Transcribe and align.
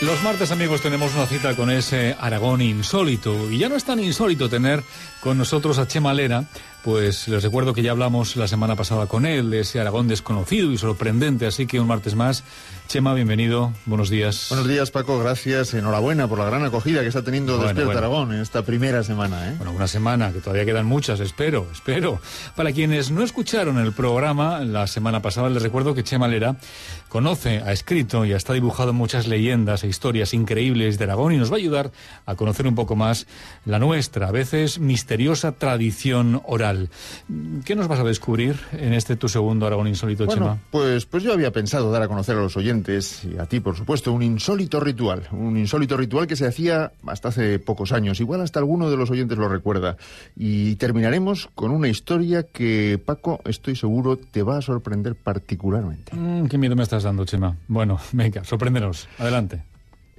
Los 0.00 0.22
martes, 0.22 0.50
amigos, 0.50 0.80
tenemos 0.80 1.14
una 1.14 1.26
cita 1.26 1.54
con 1.54 1.70
ese 1.70 2.16
Aragón 2.18 2.62
insólito. 2.62 3.50
Y 3.50 3.58
ya 3.58 3.68
no 3.68 3.76
es 3.76 3.84
tan 3.84 4.00
insólito 4.00 4.48
tener 4.48 4.82
con 5.20 5.36
nosotros 5.36 5.78
a 5.78 5.86
Chema 5.86 6.14
Lera, 6.14 6.46
pues 6.82 7.28
les 7.28 7.42
recuerdo 7.42 7.74
que 7.74 7.82
ya 7.82 7.90
hablamos 7.90 8.36
la 8.36 8.48
semana 8.48 8.76
pasada 8.76 9.06
con 9.06 9.26
él, 9.26 9.50
de 9.50 9.60
ese 9.60 9.80
Aragón 9.80 10.08
desconocido 10.08 10.72
y 10.72 10.78
sorprendente. 10.78 11.46
Así 11.46 11.66
que 11.66 11.80
un 11.80 11.86
martes 11.86 12.14
más, 12.14 12.44
Chema, 12.88 13.14
bienvenido. 13.14 13.72
Buenos 13.86 14.10
días. 14.10 14.46
Buenos 14.48 14.66
días, 14.66 14.90
Paco. 14.90 15.18
Gracias. 15.18 15.74
Enhorabuena 15.74 16.26
por 16.26 16.38
la 16.38 16.46
gran 16.46 16.64
acogida 16.64 17.02
que 17.02 17.08
está 17.08 17.22
teniendo 17.22 17.52
Bueno, 17.52 17.68
Despierta 17.68 17.92
bueno. 17.92 17.98
Aragón 17.98 18.34
en 18.34 18.40
esta 18.40 18.62
primera 18.62 19.04
semana. 19.04 19.48
¿eh? 19.48 19.54
Bueno, 19.58 19.72
una 19.72 19.86
semana, 19.86 20.32
que 20.32 20.40
todavía 20.40 20.64
quedan 20.64 20.86
muchas, 20.86 21.20
espero, 21.20 21.68
espero. 21.72 22.20
Para 22.56 22.72
quienes 22.72 23.10
no 23.10 23.22
escucharon 23.22 23.78
el 23.78 23.92
programa 23.92 24.60
la 24.60 24.86
semana 24.86 25.22
pasada, 25.22 25.50
les 25.50 25.62
recuerdo 25.62 25.94
que 25.94 26.02
Chema 26.02 26.26
Lera 26.26 26.56
conoce, 27.08 27.62
ha 27.64 27.72
escrito 27.72 28.24
y 28.24 28.32
hasta 28.32 28.54
dibujado 28.54 28.92
muchas 28.92 29.26
leyendas 29.26 29.84
e 29.84 29.88
historias 29.88 30.34
increíbles 30.34 30.98
de 30.98 31.04
Aragón 31.04 31.32
y 31.32 31.36
nos 31.36 31.50
va 31.50 31.56
a 31.56 31.58
ayudar 31.58 31.92
a 32.26 32.34
conocer 32.34 32.66
un 32.66 32.74
poco 32.74 32.96
más 32.96 33.26
la 33.64 33.78
nuestra, 33.78 34.28
a 34.28 34.32
veces 34.32 34.78
misteriosa 34.78 35.52
tradición 35.52 36.42
oral. 36.44 36.69
¿Qué 37.64 37.74
nos 37.76 37.88
vas 37.88 38.00
a 38.00 38.04
descubrir 38.04 38.56
en 38.72 38.92
este 38.92 39.16
tu 39.16 39.28
segundo 39.28 39.66
Aragón 39.66 39.86
insólito, 39.88 40.26
Bueno, 40.26 40.42
Chema? 40.42 40.58
pues, 40.70 41.06
pues 41.06 41.22
yo 41.22 41.32
había 41.32 41.52
pensado 41.52 41.90
dar 41.90 42.02
a 42.02 42.08
conocer 42.08 42.36
a 42.36 42.40
los 42.40 42.56
oyentes, 42.56 43.24
y 43.24 43.38
a 43.38 43.46
ti 43.46 43.60
por 43.60 43.76
supuesto, 43.76 44.12
un 44.12 44.22
insólito 44.22 44.80
ritual. 44.80 45.28
Un 45.32 45.56
insólito 45.56 45.96
ritual 45.96 46.26
que 46.26 46.36
se 46.36 46.46
hacía 46.46 46.92
hasta 47.06 47.28
hace 47.28 47.58
pocos 47.58 47.92
años. 47.92 48.20
Igual 48.20 48.40
hasta 48.40 48.58
alguno 48.58 48.90
de 48.90 48.96
los 48.96 49.10
oyentes 49.10 49.38
lo 49.38 49.48
recuerda. 49.48 49.96
Y 50.36 50.76
terminaremos 50.76 51.48
con 51.54 51.70
una 51.70 51.88
historia 51.88 52.44
que, 52.44 53.00
Paco, 53.04 53.40
estoy 53.44 53.76
seguro 53.76 54.16
te 54.16 54.42
va 54.42 54.58
a 54.58 54.62
sorprender 54.62 55.14
particularmente. 55.14 56.14
Mm, 56.14 56.46
¿Qué 56.46 56.58
miedo 56.58 56.76
me 56.76 56.82
estás 56.82 57.02
dando, 57.02 57.24
Chema? 57.24 57.56
Bueno, 57.68 57.98
venga, 58.12 58.44
sorpréndenos. 58.44 59.08
Adelante. 59.18 59.62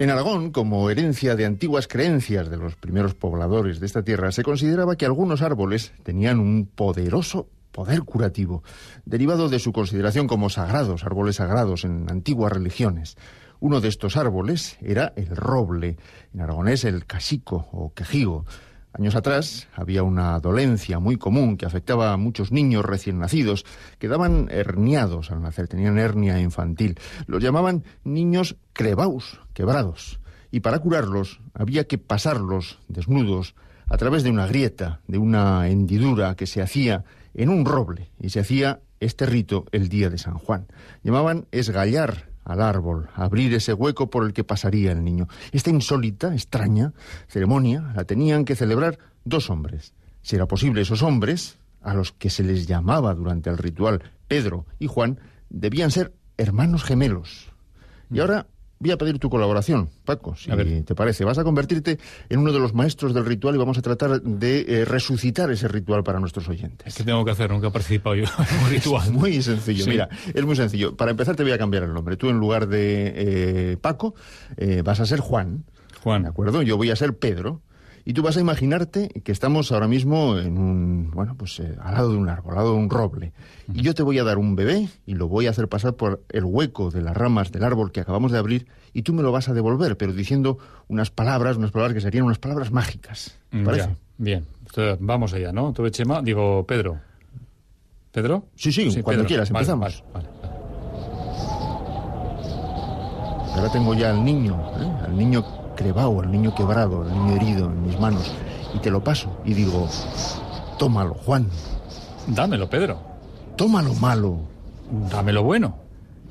En 0.02 0.10
Aragón, 0.10 0.50
como 0.50 0.90
herencia 0.90 1.36
de 1.36 1.46
antiguas 1.46 1.88
creencias 1.88 2.50
de 2.50 2.58
los 2.58 2.76
primeros 2.76 3.14
pobladores 3.14 3.80
de 3.80 3.86
esta 3.86 4.02
tierra, 4.02 4.32
se 4.32 4.42
consideraba 4.42 4.96
que 4.96 5.06
algunos 5.06 5.44
árboles 5.44 5.94
tenían 6.02 6.40
un 6.40 6.66
poderoso 6.66 7.50
poder 7.72 8.02
curativo, 8.02 8.64
derivado 9.06 9.48
de 9.48 9.60
su 9.60 9.72
consideración 9.72 10.28
como 10.28 10.50
sagrados, 10.50 11.04
árboles 11.04 11.36
sagrados 11.36 11.86
en 11.86 12.10
antiguas 12.10 12.52
religiones. 12.52 13.16
Uno 13.60 13.80
de 13.80 13.90
estos 13.90 14.18
árboles 14.18 14.76
era 14.82 15.14
el 15.16 15.36
roble, 15.36 15.98
en 16.34 16.42
aragonés 16.42 16.84
el 16.84 17.06
casico 17.06 17.68
o 17.72 17.94
quejigo. 17.94 18.48
Años 18.94 19.16
atrás 19.16 19.70
había 19.74 20.04
una 20.04 20.40
dolencia 20.40 21.00
muy 21.00 21.18
común 21.18 21.56
que 21.56 21.66
afectaba 21.66 22.12
a 22.12 22.18
muchos 22.18 22.52
niños 22.52 22.84
recién 22.84 23.20
nacidos, 23.20 23.66
quedaban 24.00 24.50
herniados 24.52 25.32
al 25.32 25.42
nacer, 25.42 25.70
tenían 25.70 25.98
hernia 25.98 26.40
infantil. 26.42 27.00
Los 27.26 27.42
llamaban 27.42 27.84
niños 28.04 28.58
crebaus, 28.74 29.40
quebrados. 29.54 30.20
Y 30.52 30.60
para 30.60 30.80
curarlos 30.80 31.40
había 31.54 31.88
que 31.88 31.98
pasarlos 31.98 32.80
desnudos 32.90 33.56
a 33.88 33.98
través 33.98 34.24
de 34.24 34.30
una 34.30 34.48
grieta, 34.48 35.00
de 35.08 35.18
una 35.18 35.70
hendidura 35.70 36.36
que 36.36 36.48
se 36.48 36.62
hacía 36.62 37.06
en 37.34 37.50
un 37.50 37.66
roble. 37.66 38.12
Y 38.20 38.30
se 38.30 38.42
hacía 38.42 38.82
este 39.00 39.26
rito 39.26 39.66
el 39.72 39.88
día 39.88 40.10
de 40.10 40.18
San 40.18 40.36
Juan. 40.36 40.68
Llamaban 41.04 41.48
esgallar 41.52 42.31
al 42.44 42.62
árbol, 42.62 43.10
abrir 43.16 43.54
ese 43.54 43.74
hueco 43.74 44.10
por 44.10 44.26
el 44.26 44.34
que 44.34 44.44
pasaría 44.44 44.92
el 44.92 45.04
niño. 45.04 45.28
Esta 45.52 45.70
insólita, 45.70 46.34
extraña 46.34 46.94
ceremonia 47.28 47.94
la 47.96 48.06
tenían 48.06 48.46
que 48.46 48.56
celebrar 48.56 48.98
dos 49.24 49.50
hombres. 49.50 49.94
Si 50.22 50.36
era 50.36 50.48
posible, 50.48 50.82
esos 50.82 51.04
hombres, 51.04 51.58
a 51.82 51.94
los 51.94 52.12
que 52.12 52.30
se 52.30 52.44
les 52.44 52.68
llamaba 52.68 53.14
durante 53.14 53.50
el 53.50 53.58
ritual 53.58 54.02
Pedro 54.28 54.66
y 54.80 54.88
Juan, 54.88 55.20
debían 55.50 55.92
ser 55.92 56.14
hermanos 56.38 56.84
gemelos. 56.84 57.50
Y 58.10 58.20
ahora 58.20 58.48
voy 58.82 58.92
a 58.92 58.98
pedir 58.98 59.20
tu 59.20 59.30
colaboración, 59.30 59.90
Paco, 60.04 60.36
si 60.36 60.52
A 60.52 60.56
ver. 60.56 60.84
te 60.84 60.96
parece. 60.96 61.24
Vas 61.24 61.38
a 61.38 61.44
convertirte 61.44 62.00
en 62.30 62.40
uno 62.40 62.52
de 62.52 62.60
los 62.60 62.74
maestros 62.74 63.14
del 63.14 63.26
ritual 63.26 63.56
y 63.56 63.58
vamos 63.60 63.78
a 63.78 63.82
tratar 63.82 64.22
de 64.22 64.66
eh, 64.68 64.86
resucitar 64.86 65.50
ese 65.52 65.68
ritual 65.68 66.04
para 66.04 66.20
nuestros 66.20 66.50
oyentes. 66.50 66.96
¿Qué 66.96 67.04
tengo 67.04 67.24
que 67.24 67.32
hacer? 67.32 67.50
Nunca 67.52 67.68
he 67.68 67.72
participado 67.72 68.16
yo 68.16 68.24
en 68.24 68.64
un 68.66 68.70
ritual. 68.72 69.12
Muy 69.14 69.42
sencillo, 69.42 69.84
Sí. 69.86 69.90
mira, 69.92 70.10
es 70.34 70.44
muy 70.46 70.56
sencillo. 70.56 70.96
Para 70.98 71.12
empezar 71.12 71.36
te 71.36 71.44
voy 71.44 71.52
a 71.52 71.58
cambiar 71.58 71.84
el 71.84 71.94
nombre. 71.94 72.18
Tú 72.18 72.30
en 72.30 72.38
lugar 72.40 72.68
de 72.68 73.14
eh, 73.16 73.78
Paco 73.80 74.16
eh, 74.58 74.82
vas 74.84 75.00
a 75.00 75.06
ser 75.06 75.20
Juan, 75.20 75.64
Juan. 76.04 76.24
¿de 76.24 76.30
acuerdo? 76.30 76.62
Yo 76.64 76.76
voy 76.78 76.90
a 76.90 76.96
ser 76.96 77.16
Pedro. 77.18 77.62
Y 78.04 78.14
tú 78.14 78.24
vas 78.24 78.36
a 78.38 78.42
imaginarte 78.42 79.10
que 79.24 79.32
estamos 79.32 79.72
ahora 79.72 79.88
mismo 79.88 80.38
en 80.38 80.58
un, 80.58 81.12
bueno, 81.12 81.36
pues 81.38 81.60
eh, 81.60 81.76
al 81.82 81.94
lado 81.94 82.12
de 82.12 82.18
un 82.18 82.30
árbol, 82.30 82.52
al 82.54 82.58
lado 82.58 82.72
de 82.74 82.78
un 82.80 82.90
roble. 82.90 83.32
Y 83.74 83.84
yo 83.84 83.94
te 83.94 84.02
voy 84.04 84.18
a 84.18 84.24
dar 84.24 84.38
un 84.40 84.56
bebé 84.56 84.90
y 85.06 85.14
lo 85.14 85.28
voy 85.28 85.48
a 85.48 85.52
hacer 85.52 85.68
pasar 85.68 85.94
por 85.94 86.24
el 86.30 86.44
hueco 86.44 86.90
de 86.90 87.02
las 87.02 87.16
ramas 87.16 87.52
del 87.52 87.64
árbol 87.64 87.92
que 87.92 88.00
acabamos 88.02 88.32
de 88.32 88.40
abrir 88.40 88.68
y 88.94 89.04
tú 89.04 89.14
me 89.14 89.22
lo 89.22 89.32
vas 89.32 89.50
a 89.50 89.54
devolver, 89.54 89.98
pero 89.98 90.14
diciendo 90.14 90.58
unas 90.88 91.12
palabras, 91.12 91.58
unas 91.58 91.72
palabras 91.72 91.94
que 91.94 92.02
serían 92.02 92.26
unas 92.26 92.40
palabras 92.40 92.72
mágicas. 92.72 93.38
¿Te 93.52 93.58
Mm, 93.58 93.66
parece? 93.66 93.88
ya, 93.90 93.96
bien. 94.18 94.46
Entonces, 94.68 94.98
vamos 95.00 95.34
allá, 95.34 95.52
¿no? 95.52 95.72
Tú, 95.74 95.88
Chema, 95.90 96.22
digo, 96.22 96.66
Pedro. 96.66 97.00
¿Pedro? 98.12 98.46
Sí, 98.56 98.72
sí, 98.72 98.86
cuando 99.04 99.24
Pedro. 99.24 99.28
quieras, 99.28 99.52
Vale, 99.52 99.64
empezamos. 99.64 100.04
vale, 100.14 100.28
vale. 100.28 100.42
Ahora 103.56 103.70
tengo 103.72 103.94
ya 103.94 104.10
al 104.12 104.24
niño, 104.24 104.60
¿eh? 104.80 104.92
al 105.06 105.18
niño 105.18 105.44
crebao, 105.82 106.22
al 106.22 106.32
niño 106.32 106.54
quebrado, 106.54 107.02
al 107.02 107.12
niño 107.12 107.36
herido 107.36 107.66
en 107.66 107.82
mis 107.88 108.00
manos. 108.00 108.32
Y 108.74 108.80
te 108.80 108.92
lo 108.92 109.04
paso 109.04 109.42
y 109.44 109.54
digo, 109.54 109.90
tómalo, 110.78 111.14
Juan, 111.16 111.48
Dámelo, 112.28 112.70
Pedro. 112.70 113.02
tómalo 113.56 113.94
malo. 113.96 114.40
Dámelo 115.10 115.44
bueno. 115.44 115.76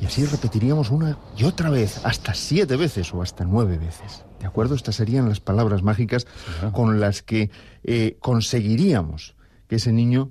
Y 0.00 0.06
así 0.06 0.24
repetiríamos 0.24 0.90
una 0.90 1.18
y 1.36 1.44
otra 1.44 1.68
vez, 1.68 2.00
hasta 2.04 2.32
siete 2.32 2.76
veces 2.76 3.12
o 3.12 3.22
hasta 3.22 3.44
nueve 3.44 3.76
veces. 3.76 4.24
¿De 4.38 4.46
acuerdo? 4.46 4.74
Estas 4.74 4.94
serían 4.94 5.28
las 5.28 5.40
palabras 5.40 5.82
mágicas 5.82 6.26
con 6.72 7.00
las 7.00 7.22
que 7.22 7.50
eh, 7.82 8.16
conseguiríamos 8.20 9.34
que 9.68 9.76
ese 9.76 9.92
niño 9.92 10.30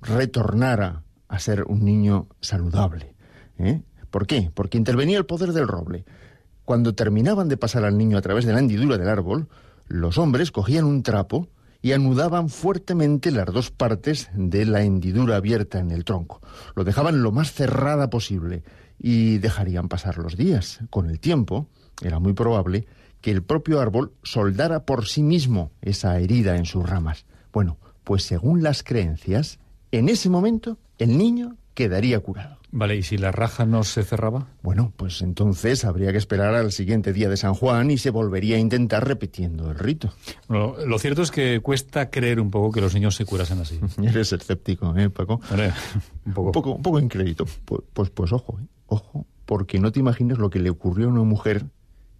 retornara 0.00 1.02
a 1.28 1.38
ser 1.40 1.64
un 1.64 1.84
niño 1.84 2.28
saludable. 2.40 3.14
¿eh? 3.58 3.82
¿Por 4.10 4.26
qué? 4.26 4.50
Porque 4.54 4.78
intervenía 4.78 5.18
el 5.18 5.26
poder 5.26 5.52
del 5.52 5.66
roble. 5.66 6.04
Cuando 6.70 6.94
terminaban 6.94 7.48
de 7.48 7.56
pasar 7.56 7.84
al 7.84 7.98
niño 7.98 8.16
a 8.16 8.22
través 8.22 8.44
de 8.44 8.52
la 8.52 8.60
hendidura 8.60 8.96
del 8.96 9.08
árbol, 9.08 9.48
los 9.88 10.18
hombres 10.18 10.52
cogían 10.52 10.84
un 10.84 11.02
trapo 11.02 11.48
y 11.82 11.90
anudaban 11.90 12.48
fuertemente 12.48 13.32
las 13.32 13.46
dos 13.46 13.72
partes 13.72 14.30
de 14.34 14.66
la 14.66 14.84
hendidura 14.84 15.34
abierta 15.34 15.80
en 15.80 15.90
el 15.90 16.04
tronco. 16.04 16.40
Lo 16.76 16.84
dejaban 16.84 17.24
lo 17.24 17.32
más 17.32 17.52
cerrada 17.52 18.08
posible 18.08 18.62
y 19.00 19.38
dejarían 19.38 19.88
pasar 19.88 20.18
los 20.18 20.36
días. 20.36 20.78
Con 20.90 21.10
el 21.10 21.18
tiempo, 21.18 21.66
era 22.02 22.20
muy 22.20 22.34
probable 22.34 22.86
que 23.20 23.32
el 23.32 23.42
propio 23.42 23.80
árbol 23.80 24.12
soldara 24.22 24.84
por 24.84 25.08
sí 25.08 25.24
mismo 25.24 25.72
esa 25.82 26.20
herida 26.20 26.56
en 26.56 26.66
sus 26.66 26.88
ramas. 26.88 27.26
Bueno, 27.52 27.78
pues 28.04 28.22
según 28.22 28.62
las 28.62 28.84
creencias, 28.84 29.58
en 29.90 30.08
ese 30.08 30.30
momento 30.30 30.78
el 30.98 31.18
niño 31.18 31.56
quedaría 31.74 32.20
curado. 32.20 32.59
Vale, 32.72 32.96
¿y 32.96 33.02
si 33.02 33.18
la 33.18 33.32
raja 33.32 33.66
no 33.66 33.82
se 33.82 34.04
cerraba? 34.04 34.46
Bueno, 34.62 34.92
pues 34.96 35.22
entonces 35.22 35.84
habría 35.84 36.12
que 36.12 36.18
esperar 36.18 36.54
al 36.54 36.70
siguiente 36.70 37.12
día 37.12 37.28
de 37.28 37.36
San 37.36 37.54
Juan 37.54 37.90
y 37.90 37.98
se 37.98 38.10
volvería 38.10 38.56
a 38.56 38.58
intentar 38.60 39.06
repitiendo 39.06 39.70
el 39.70 39.78
rito. 39.78 40.12
Bueno, 40.46 40.76
lo 40.86 40.98
cierto 41.00 41.22
es 41.22 41.32
que 41.32 41.60
cuesta 41.60 42.10
creer 42.10 42.40
un 42.40 42.50
poco 42.50 42.70
que 42.70 42.80
los 42.80 42.94
niños 42.94 43.16
se 43.16 43.24
curasen 43.24 43.58
así. 43.58 43.80
Eres 44.02 44.32
escéptico, 44.32 44.96
¿eh, 44.96 45.10
Paco? 45.10 45.40
Vale, 45.50 45.72
un 46.26 46.32
poco. 46.32 46.46
Un 46.48 46.52
poco, 46.52 46.70
un 46.74 46.82
poco 46.82 47.00
incrédito. 47.00 47.44
Pues, 47.64 47.82
pues, 47.92 48.10
pues 48.10 48.32
ojo, 48.32 48.58
¿eh? 48.60 48.66
ojo, 48.86 49.26
porque 49.46 49.80
no 49.80 49.90
te 49.90 49.98
imaginas 49.98 50.38
lo 50.38 50.48
que 50.48 50.60
le 50.60 50.70
ocurrió 50.70 51.08
a 51.08 51.10
una 51.10 51.24
mujer 51.24 51.66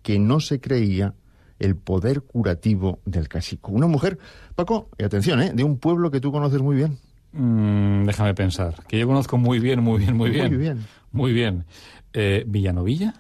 que 0.03 0.19
no 0.19 0.41
se 0.41 0.61
creía 0.61 1.15
el 1.61 1.77
poder 1.77 2.23
curativo 2.23 3.01
del 3.05 3.29
casico. 3.29 3.71
Una 3.71 3.87
mujer, 3.87 4.19
Paco, 4.57 4.89
y 4.99 5.05
atención, 5.05 5.41
¿eh? 5.43 5.53
de 5.55 5.63
un 5.63 5.79
pueblo 5.79 6.11
que 6.11 6.21
tú 6.21 6.33
conoces 6.33 6.61
muy 6.61 6.75
bien. 6.75 6.99
Mm, 7.33 8.07
déjame 8.07 8.35
pensar. 8.35 8.85
Que 8.89 8.99
yo 8.99 9.07
conozco 9.07 9.39
muy 9.39 9.59
bien, 9.59 9.83
muy 9.83 9.99
bien, 9.99 10.17
muy 10.17 10.31
bien. 10.31 10.49
Muy 10.49 10.57
bien. 10.57 10.87
Muy 11.13 11.33
bien. 11.33 11.65
Eh, 12.13 12.45
¿Villanovilla? 12.47 13.15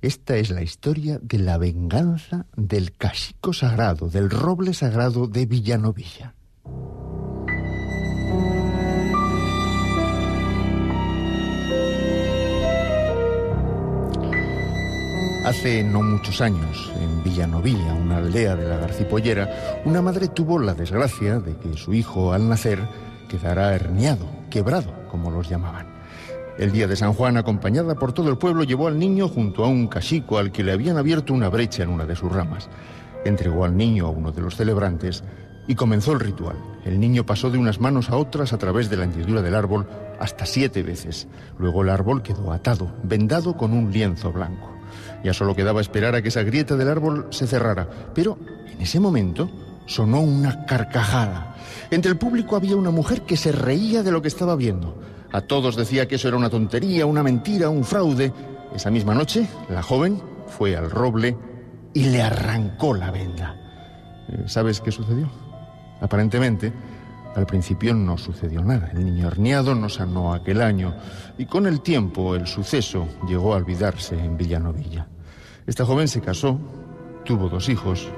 Esta 0.00 0.36
es 0.36 0.50
la 0.50 0.62
historia 0.62 1.20
de 1.22 1.38
la 1.38 1.58
venganza 1.58 2.46
del 2.56 2.92
casico 2.92 3.52
sagrado, 3.52 4.08
del 4.08 4.30
roble 4.30 4.74
sagrado 4.74 5.28
de 5.28 5.46
Villanovilla. 5.46 6.34
Hace 15.44 15.84
no 15.84 16.02
muchos 16.02 16.40
años, 16.40 16.90
en 17.00 17.22
Villanovilla, 17.22 17.94
una 17.94 18.18
aldea 18.18 18.56
de 18.56 18.68
la 18.68 18.78
Garcipollera, 18.78 19.82
una 19.84 20.00
madre 20.00 20.28
tuvo 20.28 20.58
la 20.58 20.72
desgracia 20.72 21.40
de 21.40 21.56
que 21.56 21.76
su 21.76 21.92
hijo, 21.92 22.32
al 22.32 22.48
nacer, 22.48 22.78
quedara 23.32 23.74
herniado, 23.74 24.26
quebrado, 24.50 24.92
como 25.10 25.30
los 25.30 25.48
llamaban. 25.48 25.86
El 26.58 26.70
día 26.70 26.86
de 26.86 26.96
San 26.96 27.14
Juan, 27.14 27.38
acompañada 27.38 27.94
por 27.94 28.12
todo 28.12 28.28
el 28.28 28.36
pueblo, 28.36 28.62
llevó 28.62 28.88
al 28.88 28.98
niño 28.98 29.26
junto 29.26 29.64
a 29.64 29.68
un 29.68 29.88
casico 29.88 30.36
al 30.36 30.52
que 30.52 30.62
le 30.62 30.72
habían 30.72 30.98
abierto 30.98 31.32
una 31.32 31.48
brecha 31.48 31.82
en 31.82 31.88
una 31.88 32.04
de 32.04 32.14
sus 32.14 32.30
ramas. 32.30 32.68
Entregó 33.24 33.64
al 33.64 33.74
niño 33.74 34.06
a 34.06 34.10
uno 34.10 34.32
de 34.32 34.42
los 34.42 34.56
celebrantes 34.56 35.24
y 35.66 35.74
comenzó 35.76 36.12
el 36.12 36.20
ritual. 36.20 36.56
El 36.84 37.00
niño 37.00 37.24
pasó 37.24 37.50
de 37.50 37.56
unas 37.56 37.80
manos 37.80 38.10
a 38.10 38.16
otras 38.16 38.52
a 38.52 38.58
través 38.58 38.90
de 38.90 38.98
la 38.98 39.04
hendidura 39.04 39.40
del 39.40 39.54
árbol 39.54 39.88
hasta 40.20 40.44
siete 40.44 40.82
veces. 40.82 41.26
Luego 41.58 41.82
el 41.82 41.88
árbol 41.88 42.22
quedó 42.22 42.52
atado, 42.52 42.92
vendado 43.02 43.56
con 43.56 43.72
un 43.72 43.90
lienzo 43.90 44.30
blanco. 44.30 44.70
Ya 45.24 45.32
solo 45.32 45.56
quedaba 45.56 45.80
esperar 45.80 46.14
a 46.14 46.20
que 46.20 46.28
esa 46.28 46.42
grieta 46.42 46.76
del 46.76 46.90
árbol 46.90 47.28
se 47.30 47.46
cerrara. 47.46 47.88
Pero 48.14 48.36
en 48.70 48.82
ese 48.82 49.00
momento 49.00 49.48
sonó 49.86 50.20
una 50.20 50.64
carcajada. 50.66 51.56
Entre 51.90 52.10
el 52.10 52.18
público 52.18 52.56
había 52.56 52.76
una 52.76 52.90
mujer 52.90 53.22
que 53.22 53.36
se 53.36 53.52
reía 53.52 54.02
de 54.02 54.10
lo 54.10 54.22
que 54.22 54.28
estaba 54.28 54.56
viendo. 54.56 54.98
A 55.32 55.40
todos 55.42 55.76
decía 55.76 56.08
que 56.08 56.16
eso 56.16 56.28
era 56.28 56.36
una 56.36 56.50
tontería, 56.50 57.06
una 57.06 57.22
mentira, 57.22 57.68
un 57.68 57.84
fraude. 57.84 58.32
Esa 58.74 58.90
misma 58.90 59.14
noche, 59.14 59.46
la 59.68 59.82
joven 59.82 60.22
fue 60.46 60.76
al 60.76 60.90
roble 60.90 61.36
y 61.94 62.04
le 62.04 62.22
arrancó 62.22 62.94
la 62.94 63.10
venda. 63.10 63.56
Eh, 64.28 64.44
¿Sabes 64.46 64.80
qué 64.80 64.90
sucedió? 64.90 65.30
Aparentemente, 66.00 66.72
al 67.34 67.46
principio 67.46 67.94
no 67.94 68.18
sucedió 68.18 68.62
nada. 68.62 68.90
El 68.92 69.04
niño 69.04 69.28
herniado 69.28 69.74
no 69.74 69.88
sanó 69.88 70.34
aquel 70.34 70.60
año 70.60 70.94
y 71.38 71.46
con 71.46 71.66
el 71.66 71.80
tiempo 71.80 72.34
el 72.34 72.46
suceso 72.46 73.08
llegó 73.26 73.54
a 73.54 73.58
olvidarse 73.58 74.18
en 74.18 74.36
Villanovilla. 74.36 75.06
Esta 75.66 75.86
joven 75.86 76.08
se 76.08 76.20
casó, 76.20 76.58
tuvo 77.24 77.48
dos 77.48 77.68
hijos 77.68 78.10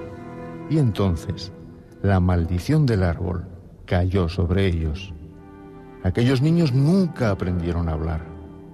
y 0.71 0.79
entonces 0.79 1.53
la 2.03 2.21
maldición 2.21 2.87
del 2.87 3.03
árbol 3.03 3.47
cayó 3.87 4.29
sobre 4.29 4.67
ellos. 4.67 5.13
Aquellos 6.03 6.43
niños 6.43 6.73
nunca 6.73 7.31
aprendieron 7.31 7.89
a 7.89 7.93
hablar, 7.93 8.27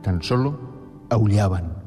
tan 0.03 0.23
solo 0.23 0.59
aullaban 1.11 1.81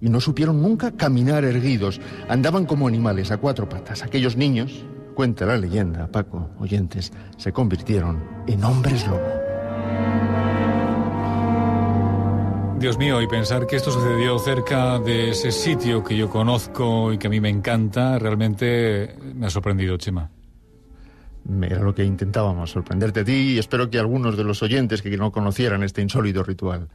y 0.00 0.08
no 0.08 0.20
supieron 0.20 0.62
nunca 0.62 0.92
caminar 0.92 1.44
erguidos, 1.44 2.00
andaban 2.28 2.64
como 2.64 2.88
animales 2.88 3.30
a 3.30 3.36
cuatro 3.36 3.68
patas. 3.68 4.02
Aquellos 4.02 4.36
niños, 4.36 4.84
cuenta 5.14 5.44
la 5.44 5.58
leyenda, 5.58 6.06
Paco, 6.06 6.48
oyentes, 6.58 7.12
se 7.36 7.52
convirtieron 7.52 8.22
en 8.46 8.64
hombres 8.64 9.06
lobo. 9.06 9.49
Dios 12.80 12.96
mío, 12.96 13.20
y 13.20 13.26
pensar 13.26 13.66
que 13.66 13.76
esto 13.76 13.90
sucedió 13.90 14.38
cerca 14.38 14.98
de 14.98 15.32
ese 15.32 15.52
sitio 15.52 16.02
que 16.02 16.16
yo 16.16 16.30
conozco 16.30 17.12
y 17.12 17.18
que 17.18 17.26
a 17.26 17.30
mí 17.30 17.38
me 17.38 17.50
encanta, 17.50 18.18
realmente 18.18 19.16
me 19.34 19.46
ha 19.46 19.50
sorprendido, 19.50 19.98
Chema. 19.98 20.30
Era 21.62 21.80
lo 21.80 21.94
que 21.94 22.04
intentábamos, 22.04 22.70
sorprenderte 22.70 23.20
a 23.20 23.24
ti 23.24 23.52
y 23.52 23.58
espero 23.58 23.90
que 23.90 23.98
algunos 23.98 24.34
de 24.34 24.44
los 24.44 24.62
oyentes 24.62 25.02
que 25.02 25.14
no 25.18 25.30
conocieran 25.30 25.82
este 25.82 26.00
insólito 26.00 26.42
ritual. 26.42 26.88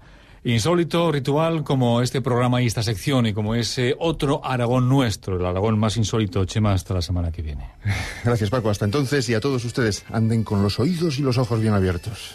Insólito 0.44 1.12
ritual 1.12 1.64
como 1.64 2.02
este 2.02 2.20
programa 2.20 2.64
y 2.64 2.66
esta 2.66 2.82
sección 2.82 3.28
y 3.28 3.34
como 3.34 3.54
ese 3.54 3.96
otro 4.00 4.44
Aragón 4.44 4.90
nuestro, 4.90 5.38
el 5.38 5.46
Aragón 5.46 5.78
más 5.78 5.98
insólito, 5.98 6.46
Chema, 6.46 6.74
hasta 6.74 6.96
la 6.96 7.04
semana 7.04 7.32
que 7.32 7.44
viene. 7.44 7.70
Gracias 8.24 8.50
Paco, 8.50 8.72
hasta 8.72 8.86
entonces 8.86 9.30
y 9.30 9.36
a 9.36 9.40
todos 9.40 9.64
ustedes, 9.64 10.04
anden 10.12 10.44
con 10.44 10.64
los 10.64 10.80
oídos 10.80 11.20
y 11.20 11.22
los 11.22 11.38
ojos 11.38 11.62
bien 11.62 11.76
abiertos. 11.76 12.34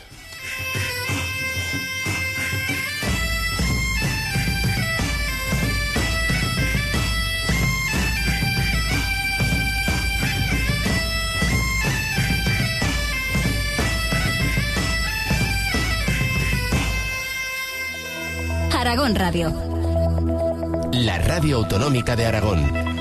Aragón 18.90 19.14
Radio. 19.14 19.52
La 20.90 21.16
radio 21.18 21.58
autonómica 21.58 22.16
de 22.16 22.26
Aragón. 22.26 22.99